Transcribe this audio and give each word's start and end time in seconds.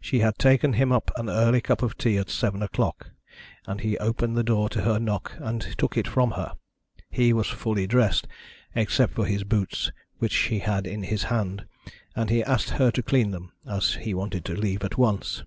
She 0.00 0.20
had 0.20 0.38
taken 0.38 0.74
him 0.74 0.92
up 0.92 1.10
an 1.16 1.28
early 1.28 1.60
cup 1.60 1.82
of 1.82 1.98
tea 1.98 2.16
at 2.16 2.30
seven 2.30 2.62
o'clock, 2.62 3.10
and 3.66 3.80
he 3.80 3.98
opened 3.98 4.36
the 4.36 4.44
door 4.44 4.68
to 4.68 4.82
her 4.82 5.00
knock, 5.00 5.32
and 5.40 5.60
took 5.76 5.96
it 5.96 6.06
from 6.06 6.30
her. 6.38 6.52
He 7.10 7.32
was 7.32 7.48
fully 7.48 7.84
dressed, 7.88 8.28
except 8.76 9.14
for 9.14 9.26
his 9.26 9.42
boots, 9.42 9.90
which 10.18 10.36
he 10.36 10.60
had 10.60 10.86
in 10.86 11.02
his 11.02 11.24
hand, 11.24 11.66
and 12.14 12.30
he 12.30 12.44
asked 12.44 12.70
her 12.70 12.92
to 12.92 13.02
clean 13.02 13.32
them, 13.32 13.50
as 13.68 13.94
he 13.94 14.14
wanted 14.14 14.44
to 14.44 14.54
leave 14.54 14.84
at 14.84 14.96
once. 14.96 15.42